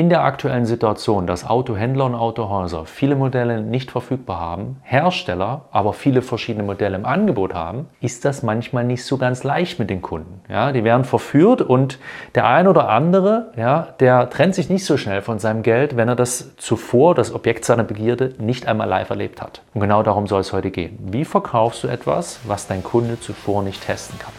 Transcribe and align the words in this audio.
in 0.00 0.08
der 0.08 0.24
aktuellen 0.24 0.64
Situation, 0.64 1.26
dass 1.26 1.46
Autohändler 1.46 2.06
und 2.06 2.14
Autohäuser 2.14 2.86
viele 2.86 3.16
Modelle 3.16 3.60
nicht 3.60 3.90
verfügbar 3.90 4.40
haben, 4.40 4.76
Hersteller 4.82 5.66
aber 5.72 5.92
viele 5.92 6.22
verschiedene 6.22 6.64
Modelle 6.64 6.96
im 6.96 7.04
Angebot 7.04 7.52
haben, 7.52 7.86
ist 8.00 8.24
das 8.24 8.42
manchmal 8.42 8.84
nicht 8.84 9.04
so 9.04 9.18
ganz 9.18 9.44
leicht 9.44 9.78
mit 9.78 9.90
den 9.90 10.00
Kunden. 10.00 10.40
Ja, 10.48 10.72
die 10.72 10.84
werden 10.84 11.04
verführt 11.04 11.60
und 11.60 11.98
der 12.34 12.46
ein 12.46 12.66
oder 12.66 12.88
andere, 12.88 13.52
ja, 13.58 13.88
der 14.00 14.30
trennt 14.30 14.54
sich 14.54 14.70
nicht 14.70 14.86
so 14.86 14.96
schnell 14.96 15.20
von 15.20 15.38
seinem 15.38 15.62
Geld, 15.62 15.98
wenn 15.98 16.08
er 16.08 16.16
das 16.16 16.56
zuvor, 16.56 17.14
das 17.14 17.34
Objekt 17.34 17.66
seiner 17.66 17.84
Begierde, 17.84 18.32
nicht 18.38 18.66
einmal 18.66 18.88
live 18.88 19.10
erlebt 19.10 19.42
hat. 19.42 19.60
Und 19.74 19.82
genau 19.82 20.02
darum 20.02 20.26
soll 20.26 20.40
es 20.40 20.54
heute 20.54 20.70
gehen. 20.70 20.98
Wie 21.12 21.26
verkaufst 21.26 21.84
du 21.84 21.88
etwas, 21.88 22.40
was 22.46 22.66
dein 22.66 22.82
Kunde 22.82 23.20
zuvor 23.20 23.62
nicht 23.62 23.84
testen 23.84 24.18
kann? 24.18 24.32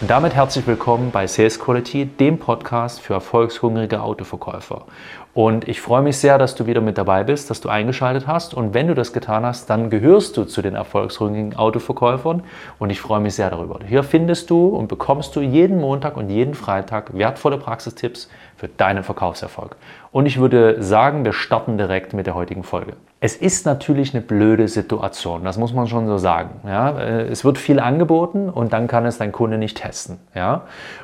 Und 0.00 0.10
damit 0.10 0.34
herzlich 0.34 0.66
willkommen 0.66 1.12
bei 1.12 1.26
Sales 1.28 1.60
Quality, 1.60 2.06
dem 2.06 2.38
Podcast 2.38 3.00
für 3.00 3.14
erfolgshungrige 3.14 4.02
Autoverkäufer. 4.02 4.84
Und 5.34 5.66
ich 5.66 5.80
freue 5.80 6.02
mich 6.02 6.16
sehr, 6.18 6.38
dass 6.38 6.54
du 6.54 6.66
wieder 6.66 6.80
mit 6.80 6.96
dabei 6.96 7.24
bist, 7.24 7.50
dass 7.50 7.60
du 7.60 7.68
eingeschaltet 7.68 8.28
hast. 8.28 8.54
Und 8.54 8.72
wenn 8.72 8.86
du 8.86 8.94
das 8.94 9.12
getan 9.12 9.44
hast, 9.44 9.68
dann 9.68 9.90
gehörst 9.90 10.36
du 10.36 10.44
zu 10.44 10.62
den 10.62 10.76
erfolgshungrigen 10.76 11.56
Autoverkäufern. 11.56 12.44
Und 12.78 12.90
ich 12.90 13.00
freue 13.00 13.18
mich 13.18 13.34
sehr 13.34 13.50
darüber. 13.50 13.80
Hier 13.84 14.04
findest 14.04 14.48
du 14.50 14.68
und 14.68 14.86
bekommst 14.86 15.34
du 15.34 15.40
jeden 15.40 15.80
Montag 15.80 16.16
und 16.16 16.30
jeden 16.30 16.54
Freitag 16.54 17.18
wertvolle 17.18 17.58
Praxistipps 17.58 18.30
für 18.56 18.68
deinen 18.68 19.02
Verkaufserfolg. 19.02 19.74
Und 20.12 20.26
ich 20.26 20.38
würde 20.38 20.80
sagen, 20.80 21.24
wir 21.24 21.32
starten 21.32 21.78
direkt 21.78 22.12
mit 22.12 22.26
der 22.26 22.36
heutigen 22.36 22.62
Folge. 22.62 22.92
Es 23.18 23.34
ist 23.34 23.66
natürlich 23.66 24.14
eine 24.14 24.22
blöde 24.22 24.68
Situation, 24.68 25.44
das 25.44 25.58
muss 25.58 25.72
man 25.72 25.88
schon 25.88 26.06
so 26.06 26.18
sagen. 26.18 26.60
Ja? 26.64 26.90
Äh, 26.98 27.22
es 27.22 27.44
wird 27.44 27.58
viel 27.58 27.80
angeboten 27.80 28.48
und 28.48 28.72
dann 28.72 28.86
kann 28.86 29.06
es 29.06 29.18
dein 29.18 29.32
Kunde 29.32 29.58
nicht 29.58 29.78
testen. 29.78 30.18
Ja? 30.34 30.62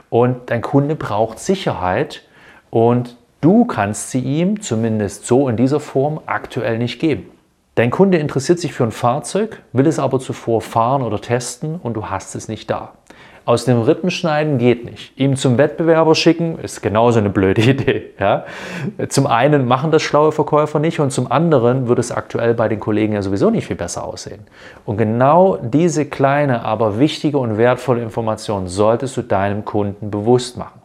Und 0.09 0.51
dein 0.51 0.61
Kunde 0.61 0.95
braucht 0.95 1.41
Sicherheit 1.41 2.23
und 2.71 3.17
du 3.41 3.65
kannst 3.65 4.11
sie 4.11 4.21
ihm 4.21 4.61
zumindest 4.61 5.27
so 5.27 5.49
in 5.49 5.57
dieser 5.57 5.81
Form 5.81 6.21
aktuell 6.27 6.79
nicht 6.79 7.01
geben. 7.01 7.31
Dein 7.77 7.91
Kunde 7.91 8.19
interessiert 8.19 8.59
sich 8.59 8.73
für 8.73 8.85
ein 8.85 8.91
Fahrzeug, 8.91 9.63
will 9.73 9.87
es 9.87 9.99
aber 9.99 10.21
zuvor 10.21 10.61
fahren 10.61 11.03
oder 11.03 11.21
testen 11.21 11.81
und 11.83 11.95
du 11.95 12.07
hast 12.07 12.35
es 12.35 12.49
nicht 12.49 12.69
da. 12.69 12.93
Aus 13.47 13.65
dem 13.65 13.81
Rippen 13.81 14.11
schneiden 14.11 14.59
geht 14.59 14.85
nicht. 14.85 15.19
Ihm 15.19 15.35
zum 15.35 15.57
Wettbewerber 15.57 16.15
schicken 16.15 16.59
ist 16.59 16.83
genauso 16.83 17.19
eine 17.19 17.31
blöde 17.31 17.63
Idee. 17.71 18.11
Ja? 18.19 18.45
Zum 19.09 19.27
einen 19.27 19.67
machen 19.67 19.91
das 19.91 20.03
schlaue 20.03 20.31
Verkäufer 20.31 20.79
nicht 20.79 21.01
und 21.01 21.11
zum 21.11 21.33
anderen 21.33 21.89
wird 21.89 21.99
es 21.99 22.13
aktuell 22.13 22.55
bei 22.55 22.69
den 22.69 22.81
Kollegen 22.81 23.15
ja 23.15 23.23
sowieso 23.23 23.51
nicht 23.51 23.67
viel 23.67 23.77
besser 23.77 24.05
aussehen. 24.05 24.41
Und 24.85 24.99
genau 24.99 25.57
diese 25.57 26.05
kleine, 26.05 26.65
aber 26.65 26.99
wichtige 26.99 27.39
und 27.39 27.57
wertvolle 27.57 28.03
Information 28.03 28.69
solltest 28.69 29.17
du 29.17 29.23
deinem 29.23 29.65
Kunden 29.65 30.11
bewusst 30.11 30.57
machen. 30.57 30.80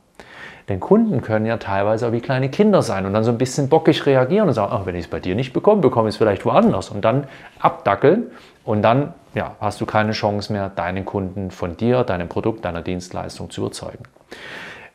Denn 0.67 0.80
Kunden 0.80 1.21
können 1.21 1.45
ja 1.45 1.58
teilweise 1.58 2.08
auch 2.08 2.11
wie 2.11 2.21
kleine 2.21 2.49
Kinder 2.49 2.81
sein 2.81 3.05
und 3.05 3.13
dann 3.13 3.23
so 3.23 3.31
ein 3.31 3.38
bisschen 3.38 3.69
bockig 3.69 4.05
reagieren 4.05 4.47
und 4.47 4.53
sagen, 4.53 4.71
ach, 4.75 4.85
wenn 4.85 4.95
ich 4.95 5.05
es 5.05 5.09
bei 5.09 5.19
dir 5.19 5.35
nicht 5.35 5.53
bekomme, 5.53 5.81
bekomme 5.81 6.09
ich 6.09 6.16
es 6.16 6.17
vielleicht 6.17 6.45
woanders 6.45 6.89
und 6.89 7.05
dann 7.05 7.27
abdackeln 7.59 8.31
und 8.63 8.81
dann 8.81 9.13
ja, 9.36 9.55
hast 9.59 9.80
du 9.80 9.86
keine 9.86 10.13
Chance 10.13 10.52
mehr, 10.52 10.69
deinen 10.69 11.05
Kunden 11.05 11.52
von 11.52 11.77
dir, 11.77 12.03
deinem 12.03 12.30
Produkt, 12.30 12.66
deiner 12.66 12.81
Dienstleistung 12.81 13.52
zu 13.52 13.61
überzeugen. 13.61 14.03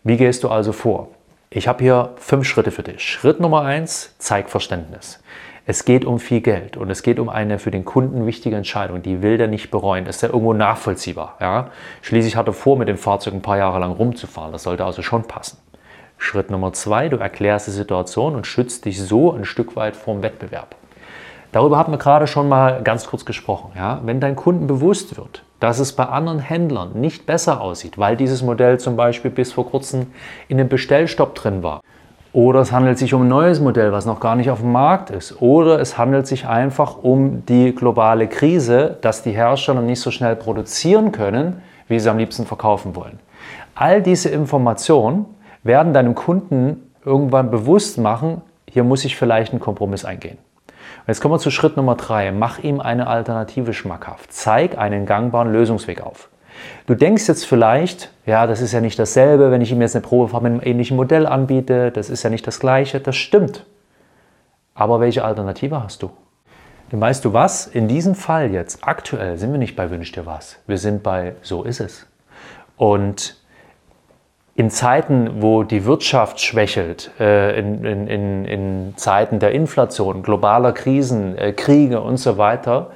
Wie 0.03 0.17
gehst 0.17 0.43
du 0.43 0.49
also 0.49 0.73
vor? 0.73 1.09
Ich 1.51 1.69
habe 1.69 1.83
hier 1.85 2.11
fünf 2.17 2.47
Schritte 2.47 2.71
für 2.71 2.83
dich. 2.83 3.03
Schritt 3.03 3.39
Nummer 3.39 3.63
eins, 3.63 4.15
zeig 4.19 4.49
Verständnis. 4.49 5.23
Es 5.67 5.85
geht 5.85 6.05
um 6.05 6.19
viel 6.19 6.41
Geld 6.41 6.77
und 6.77 6.91
es 6.91 7.03
geht 7.03 7.19
um 7.19 7.29
eine 7.29 7.59
für 7.59 7.71
den 7.71 7.85
Kunden 7.85 8.27
wichtige 8.27 8.57
Entscheidung. 8.57 9.03
Die 9.03 9.23
will 9.23 9.37
der 9.37 9.47
nicht 9.47 9.71
bereuen. 9.71 10.05
Das 10.05 10.17
ist 10.17 10.23
ja 10.23 10.29
irgendwo 10.29 10.53
nachvollziehbar. 10.53 11.37
Ja? 11.41 11.69
Schließlich 12.03 12.37
hat 12.37 12.47
er 12.47 12.53
vor, 12.53 12.79
mit 12.79 12.89
dem 12.89 12.97
Fahrzeug 12.97 13.35
ein 13.35 13.43
paar 13.43 13.59
Jahre 13.59 13.79
lang 13.79 13.93
rumzufahren. 13.93 14.53
Das 14.53 14.63
sollte 14.63 14.85
also 14.85 15.03
schon 15.03 15.25
passen. 15.25 15.59
Schritt 16.19 16.51
Nummer 16.51 16.73
zwei, 16.73 17.09
du 17.09 17.17
erklärst 17.17 17.67
die 17.67 17.73
Situation 17.73 18.37
und 18.37 18.47
schützt 18.47 18.85
dich 18.85 19.01
so 19.01 19.33
ein 19.33 19.45
Stück 19.45 19.77
weit 19.77 19.97
vom 19.97 20.23
Wettbewerb. 20.23 20.77
Darüber 21.53 21.79
haben 21.79 21.93
wir 21.93 21.99
gerade 21.99 22.27
schon 22.27 22.49
mal 22.49 22.83
ganz 22.83 23.07
kurz 23.07 23.25
gesprochen. 23.25 23.73
Ja? 23.77 24.01
Wenn 24.05 24.21
dein 24.21 24.37
Kunden 24.37 24.67
bewusst 24.67 25.17
wird, 25.17 25.43
dass 25.59 25.79
es 25.79 25.93
bei 25.93 26.07
anderen 26.07 26.39
Händlern 26.39 26.93
nicht 26.95 27.27
besser 27.27 27.61
aussieht, 27.61 27.99
weil 27.99 28.17
dieses 28.17 28.43
Modell 28.43 28.79
zum 28.79 28.97
Beispiel 28.97 29.31
bis 29.31 29.53
vor 29.53 29.67
kurzem 29.69 30.09
in 30.49 30.59
dem 30.59 30.69
Bestellstopp 30.69 31.35
drin 31.35 31.63
war, 31.63 31.81
oder 32.33 32.61
es 32.61 32.73
handelt 32.73 32.99
sich 32.99 33.13
um 33.15 33.23
ein 33.23 33.29
neues 33.29 33.61
Modell, 33.61 33.93
was 33.93 34.07
noch 34.07 34.21
gar 34.21 34.37
nicht 34.37 34.51
auf 34.51 34.61
dem 34.61 34.73
Markt 34.73 35.11
ist, 35.11 35.41
oder 35.43 35.81
es 35.81 35.99
handelt 35.99 36.27
sich 36.27 36.47
einfach 36.47 36.97
um 37.03 37.45
die 37.47 37.75
globale 37.75 38.29
Krise, 38.29 38.99
dass 39.01 39.23
die 39.23 39.33
Hersteller 39.33 39.83
nicht 39.83 40.01
so 40.01 40.11
schnell 40.11 40.37
produzieren 40.37 41.13
können, 41.13 41.63
wie 41.89 41.99
sie 41.99 42.09
am 42.09 42.19
liebsten 42.19 42.47
verkaufen 42.47 42.95
wollen. 42.95 43.19
All 43.75 44.03
diese 44.03 44.29
Informationen 44.29 45.27
werden 45.63 45.93
deinem 45.93 46.15
Kunden 46.15 46.91
irgendwann 47.05 47.51
bewusst 47.51 47.99
machen, 47.99 48.43
hier 48.71 48.85
muss 48.85 49.05
ich 49.05 49.17
vielleicht 49.17 49.53
einen 49.53 49.61
Kompromiss 49.61 50.05
eingehen. 50.05 50.39
Jetzt 51.07 51.21
kommen 51.21 51.35
wir 51.35 51.39
zu 51.39 51.51
Schritt 51.51 51.77
Nummer 51.77 51.97
drei. 51.97 52.31
Mach 52.31 52.61
ihm 52.61 52.81
eine 52.81 53.09
Alternative 53.09 53.73
schmackhaft. 53.73 54.33
Zeig 54.33 54.79
einen 54.79 55.07
gangbaren 55.07 55.53
Lösungsweg 55.53 56.03
auf. 56.03 56.29
Du 56.87 56.95
denkst 56.95 57.29
jetzt 57.29 57.47
vielleicht, 57.47 58.11
ja, 58.27 58.47
das 58.47 58.61
ist 58.61 58.73
ja 58.73 58.81
nicht 58.81 58.99
dasselbe, 58.99 59.51
wenn 59.51 59.61
ich 59.61 59.71
ihm 59.73 59.81
jetzt 59.81 59.95
eine 59.95 60.03
Probefahrt 60.03 60.43
mit 60.43 60.53
einem 60.53 60.63
ähnlichen 60.63 60.97
Modell 60.97 61.27
anbiete, 61.27 61.91
das 61.91 62.11
ist 62.11 62.23
ja 62.23 62.31
nicht 62.31 62.47
das 62.47 62.61
gleiche. 62.61 63.01
Das 63.01 63.17
stimmt. 63.17 63.67
Aber 64.75 65.01
welche 65.01 65.25
Alternative 65.25 65.83
hast 65.83 66.03
du? 66.03 66.11
Denn 66.91 67.01
weißt 67.01 67.25
du 67.25 67.33
was? 67.33 67.67
In 67.67 67.87
diesem 67.87 68.15
Fall 68.15 68.51
jetzt, 68.51 68.81
aktuell, 68.83 69.39
sind 69.39 69.53
wir 69.53 69.59
nicht 69.59 69.77
bei 69.77 69.91
Wünsch 69.91 70.13
dir 70.13 70.27
was. 70.27 70.59
Wir 70.67 70.79
sind 70.79 71.03
bei 71.03 71.35
So 71.43 71.63
ist 71.63 71.81
es. 71.81 72.07
Und 72.77 73.37
in 74.55 74.71
Zeiten, 74.71 75.43
wo 75.43 75.63
die 75.63 75.85
Wirtschaft 75.85 76.41
schwächelt, 76.41 77.13
äh, 77.21 77.59
in, 77.59 77.85
in, 77.85 78.45
in, 78.45 78.95
Zeiten 78.97 79.39
der 79.39 79.53
Inflation, 79.53 80.23
globaler 80.23 80.73
Krisen, 80.73 81.39
äh, 81.39 81.53
Kriege 81.53 82.01
und 82.01 82.19
so 82.19 82.37
weiter, 82.37 82.91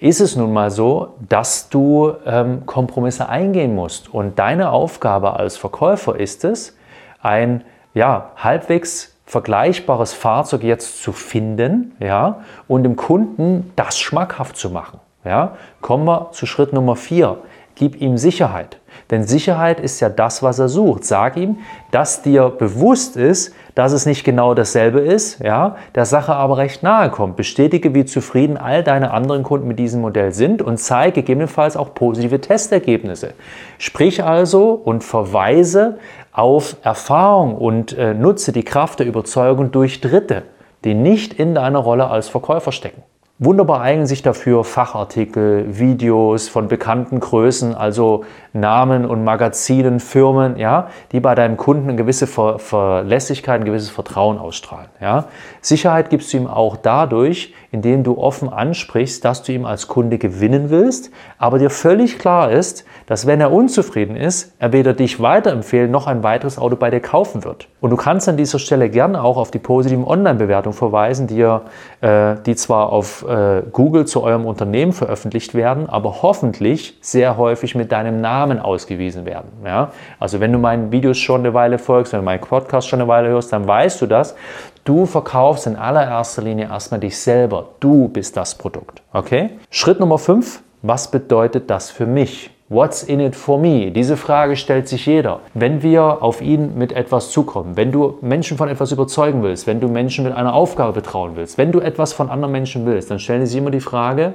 ist 0.00 0.20
es 0.20 0.36
nun 0.36 0.52
mal 0.52 0.70
so, 0.70 1.14
dass 1.28 1.68
du 1.68 2.12
ähm, 2.24 2.66
Kompromisse 2.66 3.28
eingehen 3.28 3.74
musst. 3.74 4.12
Und 4.12 4.38
deine 4.38 4.70
Aufgabe 4.70 5.34
als 5.36 5.56
Verkäufer 5.56 6.18
ist 6.18 6.44
es, 6.44 6.76
ein 7.20 7.64
ja, 7.94 8.30
halbwegs 8.36 9.16
vergleichbares 9.26 10.12
Fahrzeug 10.14 10.62
jetzt 10.62 11.02
zu 11.02 11.12
finden 11.12 11.96
ja, 12.00 12.44
und 12.66 12.84
dem 12.84 12.96
Kunden 12.96 13.72
das 13.76 13.98
schmackhaft 13.98 14.56
zu 14.56 14.70
machen. 14.70 15.00
Ja. 15.24 15.56
Kommen 15.80 16.06
wir 16.06 16.30
zu 16.32 16.46
Schritt 16.46 16.72
Nummer 16.72 16.96
vier. 16.96 17.38
Gib 17.78 18.00
ihm 18.00 18.18
Sicherheit. 18.18 18.78
Denn 19.10 19.22
Sicherheit 19.22 19.78
ist 19.78 20.00
ja 20.00 20.08
das, 20.08 20.42
was 20.42 20.58
er 20.58 20.68
sucht. 20.68 21.04
Sag 21.04 21.36
ihm, 21.36 21.58
dass 21.92 22.22
dir 22.22 22.50
bewusst 22.50 23.16
ist, 23.16 23.54
dass 23.76 23.92
es 23.92 24.04
nicht 24.04 24.24
genau 24.24 24.54
dasselbe 24.54 24.98
ist, 24.98 25.38
ja, 25.40 25.76
der 25.94 26.04
Sache 26.04 26.34
aber 26.34 26.56
recht 26.58 26.82
nahe 26.82 27.10
kommt. 27.10 27.36
Bestätige, 27.36 27.94
wie 27.94 28.04
zufrieden 28.04 28.56
all 28.56 28.82
deine 28.82 29.12
anderen 29.12 29.44
Kunden 29.44 29.68
mit 29.68 29.78
diesem 29.78 30.00
Modell 30.00 30.32
sind 30.32 30.60
und 30.60 30.78
zeige 30.78 31.22
gegebenenfalls 31.22 31.76
auch 31.76 31.94
positive 31.94 32.40
Testergebnisse. 32.40 33.34
Sprich 33.78 34.24
also 34.24 34.72
und 34.72 35.04
verweise 35.04 35.98
auf 36.32 36.76
Erfahrung 36.82 37.54
und 37.54 37.96
äh, 37.96 38.12
nutze 38.12 38.52
die 38.52 38.64
Kraft 38.64 38.98
der 38.98 39.06
Überzeugung 39.06 39.70
durch 39.70 40.00
Dritte, 40.00 40.42
die 40.84 40.94
nicht 40.94 41.32
in 41.32 41.54
deiner 41.54 41.78
Rolle 41.78 42.08
als 42.08 42.28
Verkäufer 42.28 42.72
stecken. 42.72 43.02
Wunderbar 43.40 43.82
eignen 43.82 44.08
sich 44.08 44.22
dafür 44.22 44.64
Fachartikel, 44.64 45.78
Videos 45.78 46.48
von 46.48 46.66
bekannten 46.66 47.20
Größen, 47.20 47.72
also 47.72 48.24
Namen 48.52 49.04
und 49.04 49.22
Magazinen, 49.22 50.00
Firmen, 50.00 50.56
ja, 50.56 50.88
die 51.12 51.20
bei 51.20 51.36
deinem 51.36 51.56
Kunden 51.56 51.84
eine 51.84 51.96
gewisse 51.96 52.26
Ver 52.26 52.58
Verlässlichkeit, 52.58 53.60
ein 53.60 53.64
gewisses 53.64 53.90
Vertrauen 53.90 54.38
ausstrahlen. 54.38 54.88
Ja. 55.00 55.26
Sicherheit 55.60 56.10
gibst 56.10 56.32
du 56.32 56.38
ihm 56.38 56.46
auch 56.48 56.76
dadurch, 56.76 57.54
indem 57.70 58.02
du 58.02 58.18
offen 58.18 58.52
ansprichst, 58.52 59.24
dass 59.24 59.44
du 59.44 59.52
ihm 59.52 59.66
als 59.66 59.86
Kunde 59.86 60.18
gewinnen 60.18 60.70
willst, 60.70 61.12
aber 61.38 61.60
dir 61.60 61.70
völlig 61.70 62.18
klar 62.18 62.50
ist, 62.50 62.84
dass 63.06 63.28
wenn 63.28 63.40
er 63.40 63.52
unzufrieden 63.52 64.16
ist, 64.16 64.54
er 64.58 64.72
weder 64.72 64.94
dich 64.94 65.20
weiterempfehlen 65.20 65.92
noch 65.92 66.08
ein 66.08 66.24
weiteres 66.24 66.58
Auto 66.58 66.74
bei 66.74 66.90
dir 66.90 67.00
kaufen 67.00 67.44
wird. 67.44 67.68
Und 67.80 67.90
du 67.90 67.96
kannst 67.96 68.28
an 68.28 68.36
dieser 68.36 68.58
Stelle 68.58 68.90
gerne 68.90 69.22
auch 69.22 69.36
auf 69.36 69.52
die 69.52 69.60
positiven 69.60 70.04
Online-Bewertungen 70.04 70.74
verweisen, 70.74 71.28
die, 71.28 71.40
äh, 71.40 71.60
die 72.00 72.54
zwar 72.54 72.92
auf 72.92 73.26
äh, 73.28 73.62
Google 73.72 74.06
zu 74.06 74.22
eurem 74.22 74.46
Unternehmen 74.46 74.92
veröffentlicht 74.92 75.54
werden, 75.54 75.88
aber 75.88 76.22
hoffentlich 76.22 76.96
sehr 77.00 77.36
häufig 77.36 77.74
mit 77.74 77.90
deinem 77.90 78.20
Namen 78.20 78.60
ausgewiesen 78.60 79.24
werden. 79.24 79.50
Ja? 79.64 79.90
Also 80.20 80.38
wenn 80.38 80.52
du 80.52 80.58
meinen 80.58 80.92
Videos 80.92 81.18
schon 81.18 81.40
eine 81.40 81.54
Weile 81.54 81.78
folgst, 81.78 82.12
wenn 82.12 82.20
du 82.20 82.24
meinen 82.24 82.40
Podcast 82.40 82.88
schon 82.88 83.00
eine 83.00 83.08
Weile 83.08 83.28
hörst, 83.28 83.52
dann 83.52 83.66
weißt 83.66 84.00
du 84.00 84.06
das. 84.06 84.36
Du 84.84 85.06
verkaufst 85.06 85.66
in 85.66 85.76
allererster 85.76 86.42
Linie 86.42 86.66
erstmal 86.66 87.00
dich 87.00 87.18
selber. 87.18 87.70
Du 87.80 88.08
bist 88.08 88.36
das 88.36 88.54
Produkt. 88.54 89.02
Okay? 89.12 89.50
Schritt 89.70 90.00
Nummer 90.00 90.18
5. 90.18 90.62
Was 90.82 91.10
bedeutet 91.10 91.68
das 91.68 91.90
für 91.90 92.06
mich? 92.06 92.50
What's 92.70 93.02
in 93.02 93.18
it 93.20 93.34
for 93.34 93.58
me? 93.58 93.90
Diese 93.90 94.18
Frage 94.18 94.54
stellt 94.54 94.88
sich 94.88 95.06
jeder. 95.06 95.40
Wenn 95.54 95.82
wir 95.82 96.22
auf 96.22 96.42
ihn 96.42 96.76
mit 96.76 96.92
etwas 96.92 97.30
zukommen, 97.30 97.78
wenn 97.78 97.92
du 97.92 98.18
Menschen 98.20 98.58
von 98.58 98.68
etwas 98.68 98.92
überzeugen 98.92 99.42
willst, 99.42 99.66
wenn 99.66 99.80
du 99.80 99.88
Menschen 99.88 100.24
mit 100.24 100.34
einer 100.34 100.52
Aufgabe 100.52 100.92
betrauen 100.92 101.32
willst, 101.34 101.56
wenn 101.56 101.72
du 101.72 101.80
etwas 101.80 102.12
von 102.12 102.28
anderen 102.28 102.52
Menschen 102.52 102.84
willst, 102.84 103.10
dann 103.10 103.20
stellen 103.20 103.46
sie 103.46 103.56
immer 103.56 103.70
die 103.70 103.80
Frage, 103.80 104.34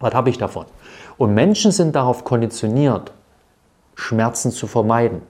was 0.00 0.12
habe 0.14 0.30
ich 0.30 0.38
davon? 0.38 0.66
Und 1.16 1.32
Menschen 1.32 1.70
sind 1.70 1.94
darauf 1.94 2.24
konditioniert, 2.24 3.12
Schmerzen 3.94 4.50
zu 4.50 4.66
vermeiden. 4.66 5.22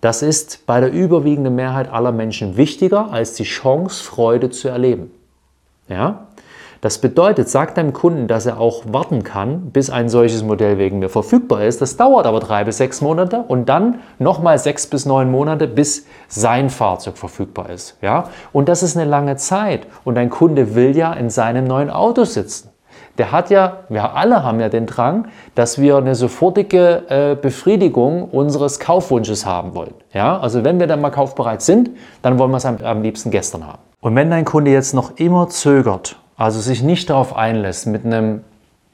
Das 0.00 0.22
ist 0.22 0.64
bei 0.64 0.80
der 0.80 0.90
überwiegenden 0.90 1.54
Mehrheit 1.54 1.92
aller 1.92 2.12
Menschen 2.12 2.56
wichtiger 2.56 3.12
als 3.12 3.34
die 3.34 3.44
Chance, 3.44 4.02
Freude 4.02 4.48
zu 4.48 4.68
erleben. 4.68 5.10
Ja? 5.86 6.28
Das 6.82 6.98
bedeutet, 6.98 7.48
sag 7.48 7.76
deinem 7.76 7.92
Kunden, 7.92 8.26
dass 8.26 8.44
er 8.44 8.58
auch 8.58 8.82
warten 8.88 9.22
kann, 9.22 9.70
bis 9.70 9.88
ein 9.88 10.08
solches 10.08 10.42
Modell 10.42 10.78
wegen 10.78 10.98
mir 10.98 11.08
verfügbar 11.08 11.62
ist. 11.62 11.80
Das 11.80 11.96
dauert 11.96 12.26
aber 12.26 12.40
drei 12.40 12.64
bis 12.64 12.78
sechs 12.78 13.00
Monate 13.00 13.44
und 13.46 13.68
dann 13.68 14.00
nochmal 14.18 14.58
sechs 14.58 14.88
bis 14.88 15.06
neun 15.06 15.30
Monate, 15.30 15.68
bis 15.68 16.06
sein 16.26 16.70
Fahrzeug 16.70 17.18
verfügbar 17.18 17.70
ist. 17.70 17.96
Ja? 18.02 18.24
Und 18.52 18.68
das 18.68 18.82
ist 18.82 18.96
eine 18.96 19.08
lange 19.08 19.36
Zeit. 19.36 19.86
Und 20.02 20.16
dein 20.16 20.28
Kunde 20.28 20.74
will 20.74 20.96
ja 20.96 21.12
in 21.12 21.30
seinem 21.30 21.68
neuen 21.68 21.88
Auto 21.88 22.24
sitzen. 22.24 22.70
Der 23.16 23.30
hat 23.30 23.50
ja, 23.50 23.84
wir 23.88 24.16
alle 24.16 24.42
haben 24.42 24.58
ja 24.58 24.68
den 24.68 24.86
Drang, 24.86 25.28
dass 25.54 25.80
wir 25.80 25.98
eine 25.98 26.16
sofortige 26.16 27.04
äh, 27.08 27.36
Befriedigung 27.40 28.24
unseres 28.28 28.80
Kaufwunsches 28.80 29.46
haben 29.46 29.76
wollen. 29.76 29.94
Ja? 30.12 30.40
Also 30.40 30.64
wenn 30.64 30.80
wir 30.80 30.88
dann 30.88 31.00
mal 31.00 31.10
kaufbereit 31.10 31.62
sind, 31.62 31.90
dann 32.22 32.40
wollen 32.40 32.50
wir 32.50 32.56
es 32.56 32.66
am, 32.66 32.78
am 32.82 33.02
liebsten 33.02 33.30
gestern 33.30 33.68
haben. 33.68 33.82
Und 34.00 34.16
wenn 34.16 34.30
dein 34.30 34.44
Kunde 34.44 34.72
jetzt 34.72 34.94
noch 34.94 35.16
immer 35.18 35.48
zögert 35.48 36.16
also 36.42 36.58
sich 36.58 36.82
nicht 36.82 37.08
darauf 37.08 37.36
einlässt, 37.36 37.86
mit 37.86 38.04
einem 38.04 38.42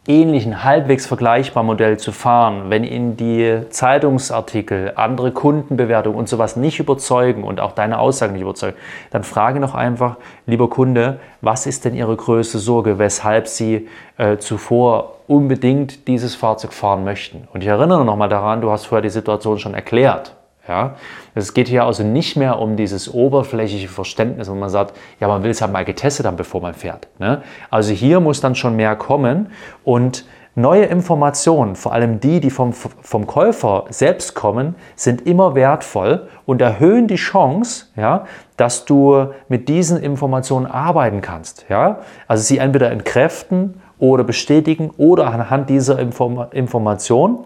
ähnlichen, 0.07 0.65
halbwegs 0.65 1.07
vergleichbaren 1.07 1.67
Modell 1.67 1.99
zu 1.99 2.13
fahren, 2.13 2.69
wenn 2.69 2.85
ihn 2.85 3.17
die 3.17 3.63
Zeitungsartikel, 3.71 4.93
andere 4.97 5.33
Kundenbewertungen 5.33 6.19
und 6.19 6.29
sowas 6.29 6.57
nicht 6.57 6.79
überzeugen 6.79 7.45
und 7.45 7.59
auch 7.61 7.73
deine 7.73 8.01
Aussagen 8.01 8.35
nicht 8.35 8.43
überzeugen, 8.43 8.77
dann 9.11 9.25
frage 9.25 9.61
noch 9.61 9.75
einfach, 9.75 10.17
lieber 10.45 10.69
Kunde, 10.69 11.21
was 11.41 11.65
ist 11.65 11.87
denn 11.87 11.95
Ihre 11.95 12.17
größte 12.17 12.59
Sorge, 12.59 12.99
weshalb 12.99 13.49
Sie 13.49 13.89
äh, 14.19 14.37
zuvor 14.37 15.17
unbedingt 15.27 16.07
dieses 16.07 16.35
Fahrzeug 16.35 16.75
fahren 16.75 17.03
möchten? 17.05 17.49
Und 17.55 17.63
ich 17.63 17.69
erinnere 17.69 18.05
nochmal 18.05 18.29
daran, 18.29 18.61
du 18.61 18.71
hast 18.71 18.85
vorher 18.85 19.03
die 19.03 19.09
Situation 19.09 19.59
schon 19.59 19.73
erklärt. 19.73 20.35
Ja? 20.69 20.95
Es 21.35 21.55
geht 21.55 21.69
hier 21.69 21.85
also 21.85 22.03
nicht 22.03 22.37
mehr 22.37 22.59
um 22.59 22.77
dieses 22.77 23.13
oberflächliche 23.13 23.89
Verständnis, 23.89 24.51
wo 24.51 24.55
man 24.55 24.69
sagt, 24.69 24.95
ja, 25.19 25.29
man 25.29 25.43
will 25.43 25.51
es 25.51 25.61
halt 25.61 25.73
mal 25.73 25.85
getestet 25.85 26.27
haben, 26.27 26.37
bevor 26.37 26.61
man 26.61 26.75
fährt. 26.75 27.09
Ne? 27.19 27.43
Also 27.71 27.93
hier 27.93 28.21
muss 28.21 28.41
dann 28.41 28.55
schon 28.55 28.77
mehr 28.77 28.95
kommen 28.95 29.51
und 29.85 30.25
neue 30.55 30.85
Informationen, 30.85 31.77
vor 31.77 31.93
allem 31.93 32.21
die, 32.21 32.41
die 32.41 32.51
vom, 32.51 32.73
vom 32.73 33.27
Käufer 33.27 33.85
selbst 33.91 34.35
kommen, 34.35 34.75
sind 34.97 35.27
immer 35.27 35.55
wertvoll 35.55 36.29
und 36.47 36.61
erhöhen 36.61 37.07
die 37.07 37.17
Chance, 37.17 37.87
ja, 37.97 38.27
dass 38.57 38.85
du 38.85 39.29
mit 39.49 39.69
diesen 39.69 39.99
Informationen 39.99 40.67
arbeiten 40.67 41.21
kannst. 41.21 41.67
Ja? 41.69 42.01
Also 42.27 42.43
sie 42.43 42.59
entweder 42.59 42.91
entkräften 42.91 43.81
oder 43.99 44.25
bestätigen 44.25 44.91
oder 44.97 45.33
anhand 45.33 45.71
dieser 45.71 45.99
Inform 45.99 46.47
Information 46.53 47.45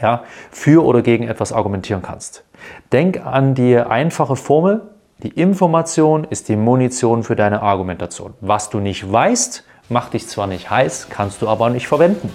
ja, 0.00 0.24
für 0.50 0.84
oder 0.84 1.02
gegen 1.02 1.28
etwas 1.28 1.52
argumentieren 1.52 2.02
kannst. 2.02 2.44
Denk 2.92 3.24
an 3.24 3.54
die 3.54 3.76
einfache 3.78 4.36
Formel, 4.36 4.82
die 5.22 5.28
Information 5.28 6.24
ist 6.24 6.48
die 6.48 6.56
Munition 6.56 7.22
für 7.22 7.36
deine 7.36 7.62
Argumentation. 7.62 8.34
Was 8.40 8.70
du 8.70 8.80
nicht 8.80 9.10
weißt, 9.10 9.64
macht 9.88 10.12
dich 10.12 10.28
zwar 10.28 10.46
nicht 10.46 10.70
heiß, 10.70 11.08
kannst 11.10 11.40
du 11.42 11.48
aber 11.48 11.70
nicht 11.70 11.88
verwenden. 11.88 12.30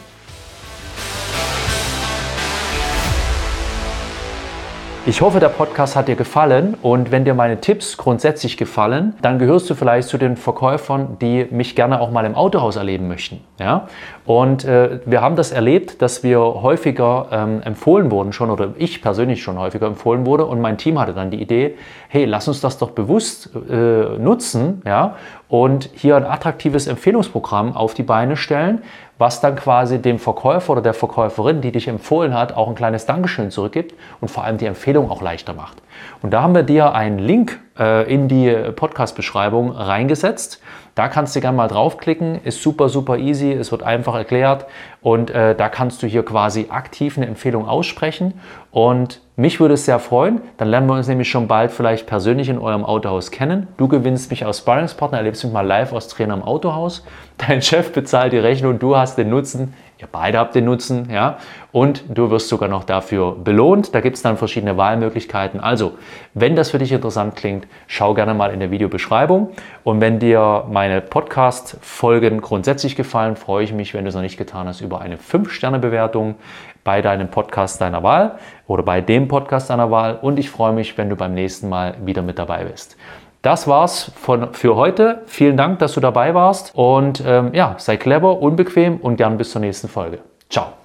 Ich 5.04 5.20
hoffe, 5.22 5.40
der 5.40 5.50
Podcast 5.50 5.96
hat 5.96 6.08
dir 6.08 6.16
gefallen 6.16 6.78
und 6.84 7.10
wenn 7.10 7.26
dir 7.26 7.34
meine 7.34 7.60
Tipps 7.60 7.98
grundsätzlich 7.98 8.56
gefallen, 8.56 9.16
dann 9.24 9.40
gehörst 9.40 9.68
du 9.68 9.74
vielleicht 9.74 10.08
zu 10.08 10.20
den 10.20 10.38
Verkäufern, 10.38 11.18
die 11.20 11.48
mich 11.50 11.76
gerne 11.76 12.00
auch 12.02 12.12
mal 12.12 12.24
im 12.24 12.36
Autohaus 12.36 12.76
erleben 12.76 13.08
möchten. 13.08 13.42
Ja? 13.60 13.88
Und 14.26 14.64
äh, 14.64 15.00
wir 15.08 15.22
haben 15.22 15.36
das 15.36 15.52
erlebt, 15.52 16.04
dass 16.04 16.22
wir 16.22 16.40
häufiger 16.40 17.30
ähm, 17.32 17.64
empfohlen 17.64 18.12
wurden 18.12 18.32
schon 18.32 18.52
oder 18.52 18.76
ich 18.78 19.02
persönlich 19.02 19.42
schon 19.42 19.58
häufiger 19.58 19.88
empfohlen 19.88 20.28
wurde 20.28 20.46
und 20.46 20.62
mein 20.62 20.78
Team 20.78 21.00
hatte 21.00 21.16
dann 21.16 21.32
die 21.32 21.42
Idee, 21.42 21.78
hey, 22.08 22.26
lass 22.26 22.48
uns 22.48 22.62
das 22.62 22.78
doch 22.78 22.92
bewusst 22.92 23.50
äh, 23.56 24.20
nutzen 24.20 24.84
ja? 24.86 25.16
und 25.50 25.90
hier 25.96 26.16
ein 26.16 26.26
attraktives 26.26 26.86
Empfehlungsprogramm 26.86 27.76
auf 27.76 27.96
die 27.96 28.04
Beine 28.04 28.38
stellen, 28.38 28.84
was 29.22 29.40
dann 29.40 29.56
quasi 29.56 30.02
dem 30.02 30.20
Verkäufer 30.20 30.74
oder 30.74 30.82
der 30.82 30.96
Verkäuferin, 30.96 31.62
die 31.62 31.72
dich 31.72 31.88
empfohlen 31.88 32.34
hat, 32.34 32.54
auch 32.58 32.68
ein 32.68 32.76
kleines 32.76 33.06
Dankeschön 33.06 33.52
zurückgibt 33.52 33.94
und 34.20 34.30
vor 34.30 34.44
allem 34.44 34.58
die 34.58 34.66
Empfehlung 34.66 35.10
auch 35.10 35.22
leichter 35.22 35.54
macht. 35.54 35.78
Und 36.22 36.32
da 36.32 36.42
haben 36.42 36.56
wir 36.56 36.64
dir 36.64 36.94
einen 36.94 37.20
Link 37.20 37.60
äh, 37.80 38.12
in 38.12 38.28
die 38.28 38.52
Podcast-Beschreibung 38.76 39.72
reingesetzt. 39.72 40.60
Da 40.96 41.08
kannst 41.08 41.36
du 41.36 41.42
gerne 41.42 41.56
mal 41.56 41.68
draufklicken, 41.68 42.42
ist 42.44 42.62
super, 42.62 42.90
super 42.90 43.18
easy, 43.18 43.52
es 43.52 43.72
wird 43.72 43.82
einfach 43.82 44.16
erklärt. 44.16 44.66
Und 45.02 45.30
äh, 45.32 45.56
da 45.56 45.70
kannst 45.70 46.04
du 46.04 46.08
hier 46.08 46.24
quasi 46.24 46.68
aktiv 46.70 47.18
eine 47.18 47.28
Empfehlung 47.28 47.68
aussprechen. 47.68 48.34
Und 48.72 49.22
mich 49.38 49.60
würde 49.60 49.76
es 49.76 49.86
sehr 49.86 50.00
freuen, 50.00 50.42
dann 50.58 50.68
lernen 50.68 50.88
wir 50.88 50.96
uns 50.96 51.08
nämlich 51.08 51.30
schon 51.30 51.48
bald 51.48 51.72
vielleicht 51.72 52.08
persönlich 52.08 52.50
in 52.50 52.60
eurem 52.60 52.84
Autohaus 52.84 53.32
kennen. 53.32 53.68
Du 53.78 53.88
gewinnst 53.88 54.30
mich 54.30 54.46
als 54.46 54.60
Sparringspartner, 54.60 55.18
erlebst 55.18 55.44
mich 55.44 55.54
mal 55.54 55.66
live 55.66 55.94
als 55.94 56.10
Trainer 56.10 56.34
im 56.34 56.44
Autohaus. 56.44 57.06
Dein 57.38 57.62
Chef 57.62 57.92
bezahlt 57.94 58.34
die 58.34 58.38
Rechnung, 58.38 58.78
du 58.78 58.96
hast 58.98 59.18
den 59.18 59.30
Nutzen, 59.30 59.74
ihr 60.02 60.08
beide 60.12 60.40
habt 60.40 60.56
den 60.56 60.66
Nutzen, 60.66 61.10
ja, 61.12 61.38
und 61.72 62.04
du 62.10 62.30
wirst 62.32 62.50
sogar 62.50 62.68
noch 62.68 62.84
dafür 62.84 63.36
belohnt. 63.36 63.94
Da 63.94 64.02
gibt 64.02 64.18
es 64.18 64.24
dann 64.24 64.36
verschiedene 64.36 64.76
Wahlmöglichkeiten. 64.76 65.60
Also, 65.60 65.94
wenn 66.34 66.56
das 66.56 66.72
für 66.72 66.80
dich 66.80 66.92
interessant 66.92 67.36
klingt, 67.36 67.68
schau 67.88 68.14
gerne 68.14 68.34
mal 68.34 68.52
in 68.52 68.60
der 68.60 68.72
Videobeschreibung. 68.72 69.52
Und 69.84 70.02
wenn 70.02 70.20
dir 70.20 70.66
meine 70.70 71.02
Podcast-Folgen 71.02 72.42
grundsätzlich 72.42 72.96
gefallen, 72.96 73.36
freue 73.36 73.64
ich 73.64 73.74
mich, 73.74 73.94
wenn 73.94 74.04
du 74.04 74.10
es 74.10 74.16
noch 74.16 74.22
nicht 74.22 74.38
getan 74.38 74.68
hast, 74.68 74.82
über 74.82 75.02
eine 75.02 75.18
5-Sterne-Bewertung 75.18 76.36
bei 76.84 77.02
deinem 77.02 77.30
Podcast 77.30 77.80
deiner 77.80 78.02
Wahl 78.04 78.40
oder 78.68 78.84
bei 78.84 79.02
dem 79.02 79.28
Podcast 79.28 79.70
deiner 79.70 79.92
Wahl. 79.92 80.18
Und 80.22 80.40
ich 80.40 80.50
freue 80.50 80.74
mich, 80.74 80.98
wenn 80.98 81.10
du 81.10 81.16
beim 81.16 81.34
nächsten 81.34 81.70
Mal 81.70 81.96
wieder 82.04 82.22
mit 82.22 82.40
dabei 82.40 82.66
bist. 82.66 82.98
Das 83.42 83.68
war's 83.68 84.12
von, 84.16 84.54
für 84.54 84.76
heute. 84.76 85.22
Vielen 85.26 85.58
Dank, 85.58 85.80
dass 85.80 85.94
du 85.94 86.00
dabei 86.00 86.34
warst. 86.36 86.72
Und 86.76 87.24
ähm, 87.26 87.54
ja, 87.54 87.76
sei 87.78 87.98
clever, 87.98 88.40
unbequem 88.40 88.98
und 88.98 89.16
gern 89.16 89.38
bis 89.38 89.52
zur 89.52 89.62
nächsten 89.62 89.88
Folge. 89.88 90.20
Ciao. 90.50 90.81